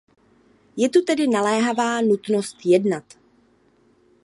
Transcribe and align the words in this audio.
Je 0.77 0.87
tu 0.89 1.01
tedy 1.03 1.27
naléhavá 1.27 2.01
nutnost 2.01 2.65
jednat. 2.65 3.13